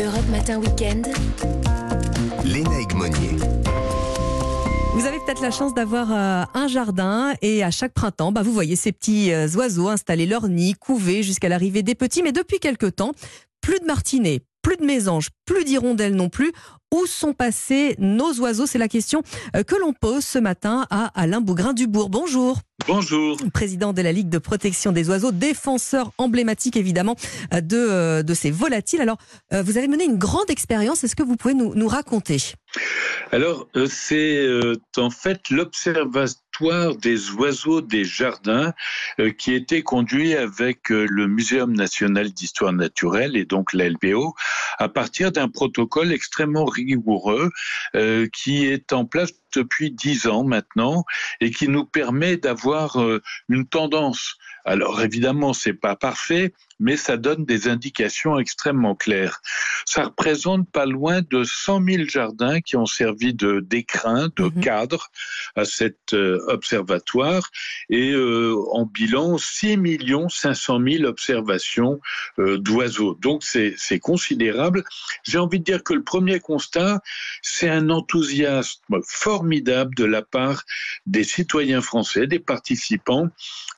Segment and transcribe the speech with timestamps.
[0.00, 1.08] Europe Matin Weekend.
[2.42, 3.36] Léna Monnier.
[4.94, 8.52] Vous avez peut-être la chance d'avoir euh, un jardin et à chaque printemps, bah, vous
[8.52, 12.22] voyez ces petits euh, oiseaux installer leur nid, couver jusqu'à l'arrivée des petits.
[12.22, 13.12] Mais depuis quelque temps,
[13.60, 16.52] plus de martinets, plus de mésanges, plus d'hirondelles non plus.
[16.94, 18.66] Où sont passés nos oiseaux?
[18.66, 19.22] C'est la question
[19.54, 22.08] euh, que l'on pose ce matin à Alain Bougrain-Dubourg.
[22.08, 22.60] Bonjour.
[22.92, 23.36] Bonjour.
[23.54, 27.14] Président de la Ligue de protection des oiseaux, défenseur emblématique évidemment
[27.54, 29.00] euh, de, euh, de ces volatiles.
[29.00, 29.18] Alors,
[29.52, 31.04] vous avez mené une grande expérience.
[31.04, 32.38] Est-ce que vous pouvez nous, nous raconter?
[33.30, 34.44] Alors, c'est
[34.96, 38.72] en fait l'observatoire des oiseaux des jardins
[39.38, 44.34] qui était conduit avec le Muséum national d'histoire naturelle et donc la LBO
[44.80, 47.50] à partir d'un protocole extrêmement rigoureux
[47.94, 51.04] euh, qui est en place depuis dix ans maintenant
[51.40, 54.36] et qui nous permet d'avoir euh, une tendance.
[54.64, 59.40] Alors évidemment, c'est pas parfait, mais ça donne des indications extrêmement claires.
[59.84, 64.60] Ça représente pas loin de 100 000 jardins qui ont servi de d'écrin, de mhm.
[64.60, 65.08] cadre
[65.56, 67.50] à cet euh, observatoire
[67.90, 69.78] et euh, en bilan 6
[70.28, 72.00] 500 000 observations
[72.38, 73.16] euh, d'oiseaux.
[73.20, 74.84] Donc c'est considérable.
[75.22, 77.00] J'ai envie de dire que le premier constat,
[77.42, 80.62] c'est un enthousiasme formidable de la part
[81.06, 83.28] des citoyens français, des participants.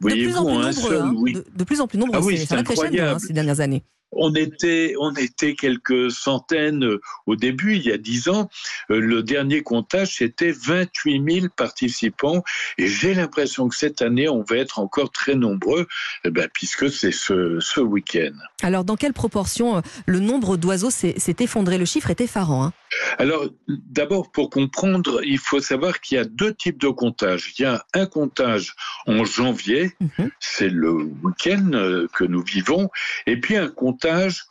[0.00, 1.14] Voyez-vous, un seul, hein.
[1.16, 1.34] oui.
[1.54, 2.18] de, plus en plus nombreux.
[2.20, 3.84] Ah oui, c'est incroyable Hein, ces dernières années.
[4.12, 8.48] On était, on était quelques centaines euh, au début, il y a dix ans.
[8.90, 12.42] Euh, le dernier comptage, c'était 28 000 participants.
[12.76, 15.86] Et j'ai l'impression que cette année, on va être encore très nombreux,
[16.24, 18.32] eh ben, puisque c'est ce, ce week-end.
[18.62, 21.78] Alors, dans quelle proportion euh, le nombre d'oiseaux s'est effondré?
[21.78, 22.64] Le chiffre est effarant.
[22.64, 22.72] Hein
[23.18, 27.54] alors, d'abord, pour comprendre, il faut savoir qu'il y a deux types de comptage.
[27.56, 28.74] Il y a un comptage
[29.06, 30.30] en janvier, mhm.
[30.40, 30.90] c'est le
[31.22, 31.70] week-end
[32.12, 32.90] que nous vivons,
[33.26, 33.99] et puis un comptage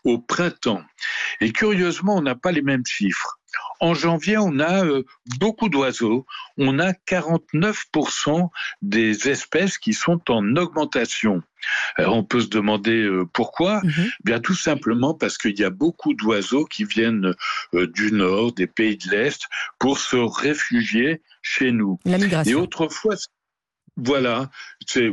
[0.03, 0.81] au printemps.
[1.42, 3.39] Et curieusement, on n'a pas les mêmes chiffres.
[3.80, 5.03] En janvier, on a euh,
[5.39, 6.25] beaucoup d'oiseaux.
[6.58, 8.50] On a 49%
[8.81, 11.42] des espèces qui sont en augmentation.
[11.98, 13.82] on peut se demander euh, pourquoi.
[13.83, 14.11] Mhm.
[14.26, 17.33] Bien tout simplement parce qu'il y a beaucoup d'oiseaux qui viennent
[17.73, 19.48] euh, du nord, des pays de l'Est,
[19.80, 21.99] pour se réfugier chez nous.
[22.05, 22.60] La migration.
[22.60, 23.16] Et autrefois,
[24.04, 24.49] voilà,
[24.86, 25.10] c'est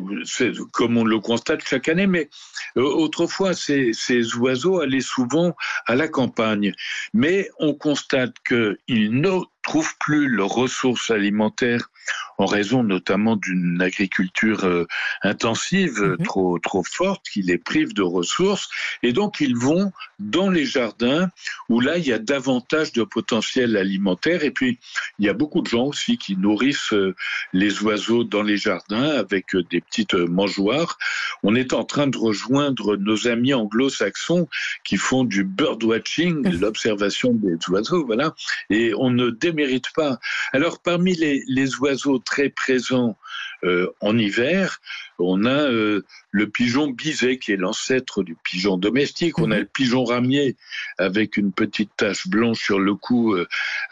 [0.72, 2.28] comme on le constate chaque année, mais
[2.76, 5.54] euh, autrefois, ces, ces, oiseaux allaient souvent
[5.86, 6.72] à la campagne.
[7.12, 11.90] Mais on constate qu'ils ne trouvent plus leurs ressources alimentaires
[12.38, 14.86] en raison notamment d'une agriculture euh,
[15.22, 16.18] intensive mhm.
[16.24, 18.68] trop trop forte qui les prive de ressources
[19.02, 21.28] et donc ils vont dans les jardins
[21.68, 24.78] où là il y a davantage de potentiel alimentaire et puis
[25.18, 27.14] il y a beaucoup de gens aussi qui nourrissent euh,
[27.52, 30.98] les oiseaux dans les jardins avec euh, des petites mangeoires.
[31.42, 34.48] On est en train de rejoindre nos amis anglo-saxons
[34.84, 36.60] qui font du birdwatching, mhm.
[36.60, 38.34] l'observation des oiseaux, voilà,
[38.70, 40.18] et on ne démérite pas.
[40.52, 43.16] Alors parmi les, les oiseaux très présent
[43.64, 44.80] euh, en hiver.
[45.18, 49.38] On a euh, le pigeon bisé qui est l'ancêtre du pigeon domestique.
[49.38, 49.60] On a mhm.
[49.60, 50.56] le pigeon ramier
[50.98, 53.34] avec une petite tache blanche sur le cou.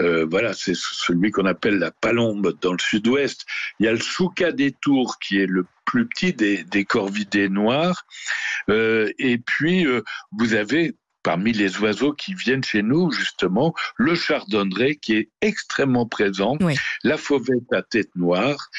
[0.00, 3.46] Euh, voilà, c'est celui qu'on appelle la palombe dans le sud-ouest.
[3.80, 7.48] Il y a le chouca des tours qui est le plus petit des, des corvidés
[7.48, 8.06] noirs.
[8.68, 9.86] et puis,
[10.32, 10.94] vous avez
[11.24, 16.56] parmi les oiseaux qui viennent chez nous, justement, le chardonneret qui est extrêmement présent,
[17.02, 18.70] la fauvette à tête noire.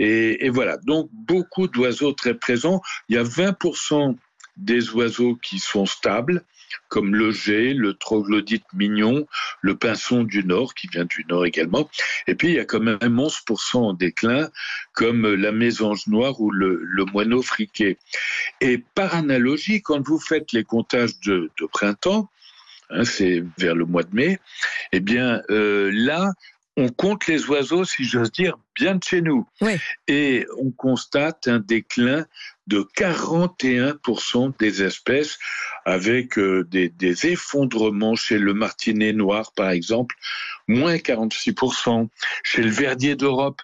[0.00, 2.80] Et, et voilà, donc beaucoup d'oiseaux très présents.
[3.08, 4.16] Il y a 20%
[4.60, 6.44] des oiseaux qui sont stables,
[6.88, 9.26] comme le jet, le troglodyte mignon,
[9.60, 11.88] le pinson du Nord, qui vient du Nord également.
[12.26, 14.50] Et puis, il y a quand même 11% en déclin,
[14.92, 17.98] comme la mésange noire ou le, moineau friqué.
[18.60, 22.28] Et par analogie, quand vous faites les comptages de, printemps,
[22.90, 24.38] hein, c'est vers le mois de mai,
[24.92, 26.32] eh bien, euh, là,
[26.80, 29.46] on compte les oiseaux, si j'ose dire, bien de chez nous.
[30.08, 32.26] Et on constate un déclin
[32.66, 35.38] de 41% des espèces,
[35.84, 40.14] avec euh, des, effondrements chez le martinet noir, par exemple,
[40.68, 42.08] moins 46%,
[42.44, 43.60] chez le verdier d'Europe,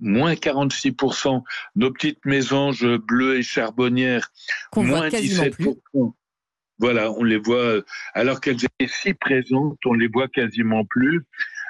[0.00, 1.42] moins 46%,
[1.76, 4.32] nos petites mésanges bleues et charbonnières,
[4.74, 6.12] moins 17%.
[6.80, 7.82] Voilà, on les voit,
[8.14, 11.24] alors qu'elles étaient si présentes, on les voit quasiment plus.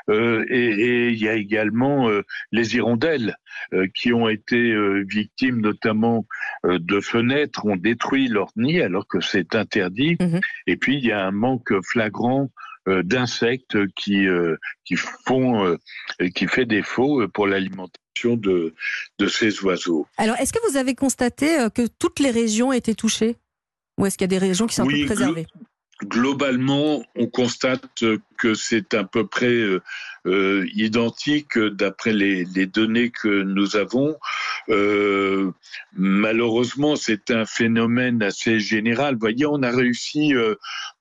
[0.09, 2.23] Euh, et, il y a également euh,
[2.53, 3.37] les hirondelles
[3.73, 4.75] euh, qui ont été
[5.05, 6.27] victimes notamment
[6.65, 10.17] de fenêtres, ont détruit leur nid alors que c'est interdit.
[10.21, 10.41] Mhm.
[10.67, 12.51] Et puis il y a un manque flagrant
[12.87, 14.27] d'insectes qui
[14.85, 15.77] qui font
[16.35, 18.75] qui fait défaut pour l'alimentation de
[19.19, 20.07] de ces oiseaux.
[20.17, 23.37] Alors est-ce que vous avez constaté que toutes les régions étaient touchées?
[23.99, 25.47] Ou est-ce qu'il y a des régions qui sont oui, préservées?
[26.03, 27.83] Globalement, on constate
[28.39, 29.83] que c'est à peu près euh,
[30.27, 34.17] euh, identique d'après les, données que nous avons.
[34.69, 35.51] Euh,
[35.97, 39.15] malheureusement, c'est un phénomène assez général.
[39.15, 40.35] Vous voyez, on a réussi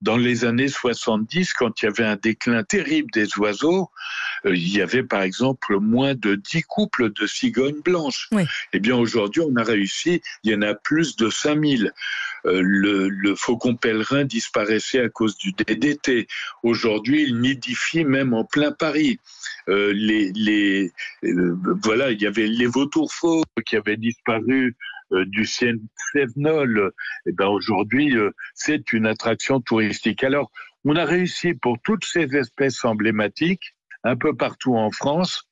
[0.01, 3.89] dans les années 70, quand il y avait un déclin terrible des oiseaux,
[4.45, 8.29] il y avait par exemple moins de 10 couples de cigognes blanches.
[8.73, 11.93] Eh bien, aujourd'hui, on a réussi, il y en a plus de 5000.
[12.47, 16.27] Le, le faucon pèlerin disparaissait à cause du DDT.
[16.63, 19.19] Aujourd'hui, il nidifie même en plein Paris.
[19.69, 20.91] Euh, les, les
[21.23, 24.75] euh, voilà, il y avait les vautours faux qui avaient disparu
[25.11, 26.91] euh, du Sevenol.
[27.25, 28.15] Et eh ben aujourd'hui,
[28.53, 30.23] c'est une attraction touristique.
[30.23, 30.51] Alors,
[30.85, 33.75] on a réussi pour toutes ces espèces emblématiques
[34.07, 35.43] un peu partout en France.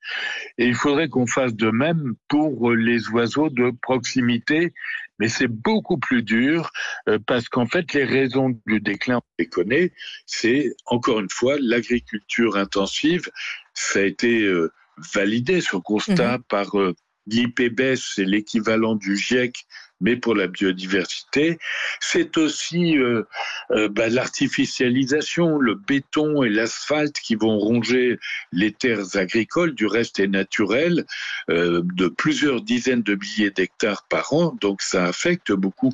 [0.57, 4.73] Et il faudrait qu'on fasse de même pour les oiseaux de proximité.
[5.19, 6.71] Mais c'est beaucoup plus dur
[7.07, 9.93] euh, parce qu'en fait, les raisons du déclin, on les connaît.
[10.25, 13.29] C'est encore une fois l'agriculture intensive.
[13.73, 14.71] Ça a été euh,
[15.13, 16.43] validé, ce constat, mhm.
[16.49, 16.93] par euh,
[17.27, 19.65] l'IPBES, c'est l'équivalent du GIEC
[20.01, 21.57] mais pour la biodiversité.
[21.99, 23.23] C'est aussi euh,
[23.71, 28.19] euh, bah, l'artificialisation, le béton et l'asphalte qui vont ronger
[28.51, 31.05] les terres agricoles, du reste est naturel,
[31.49, 35.93] euh, de plusieurs dizaines de milliers d'hectares par an, donc ça affecte beaucoup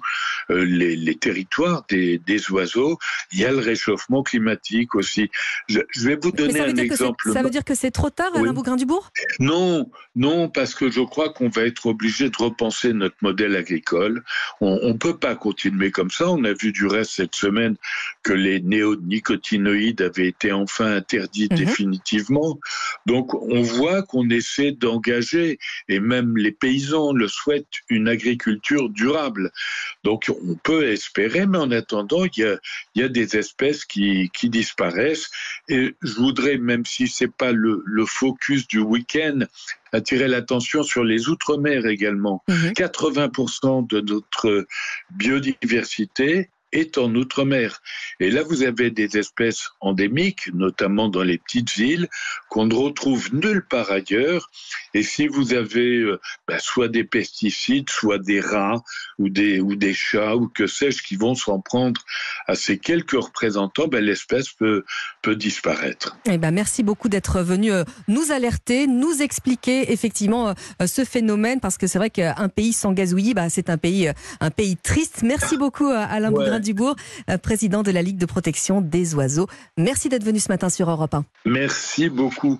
[0.49, 2.19] les, territoires des,
[2.49, 2.97] oiseaux.
[3.31, 5.29] Il y a le réchauffement climatique aussi.
[5.67, 7.31] Je, vais vous donner un exemple.
[7.31, 9.11] Ça veut dire que c'est trop tard, Alain Bougrain-Dubourg?
[9.39, 13.90] Non, non, parce que je crois qu'on va être obligé de repenser notre modèle agricole
[13.93, 16.29] on ne peut pas continuer comme ça.
[16.29, 17.75] On a vu du reste cette semaine
[18.23, 21.57] que les néonicotinoïdes avaient été enfin interdits mhm.
[21.57, 22.59] définitivement.
[23.05, 29.51] Donc on voit qu'on essaie d'engager, et même les paysans le souhaitent, une agriculture durable.
[30.03, 32.57] Donc on peut espérer, mais en attendant, il
[32.95, 35.29] y a, des espèces qui, disparaissent.
[35.69, 39.39] Et je voudrais, même si c'est pas le, le focus du week-end,
[39.91, 42.43] attirer l'attention sur les outre-mer également.
[42.49, 43.87] 80% mhm.
[43.87, 44.65] de notre
[45.11, 47.81] biodiversité est en outre-mer.
[48.19, 52.07] Et là, vous avez des espèces endémiques, notamment dans les petites îles,
[52.49, 54.49] qu'on ne retrouve nulle part ailleurs.
[54.93, 58.81] Et si vous avez euh, bah, soit des pesticides, soit des rats
[59.17, 62.01] ou des, ou des chats ou que sais-je qui vont s'en prendre
[62.47, 64.83] à ces quelques représentants, bah, l'espèce peut,
[65.21, 66.17] peut disparaître.
[66.25, 71.59] Eh ben, merci beaucoup d'être venu euh, nous alerter, nous expliquer effectivement euh, ce phénomène,
[71.59, 75.21] parce que c'est vrai qu'un pays sans gazouillis, bah, c'est un pays, un pays triste.
[75.23, 76.59] Merci beaucoup Alain ouais.
[76.59, 76.95] Dubourg,
[77.29, 79.47] euh, président de la Ligue de protection des oiseaux.
[79.77, 81.25] Merci d'être venu ce matin sur Europe 1.
[81.45, 82.59] Merci beaucoup.